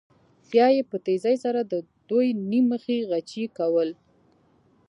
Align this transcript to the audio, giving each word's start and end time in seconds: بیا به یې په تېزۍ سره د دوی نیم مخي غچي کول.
بیا 0.51 0.67
به 0.69 0.73
یې 0.75 0.83
په 0.89 0.97
تېزۍ 1.05 1.35
سره 1.45 1.59
د 1.63 1.73
دوی 2.09 2.27
نیم 2.51 2.65
مخي 2.71 2.97
غچي 3.09 3.43
کول. 3.57 3.89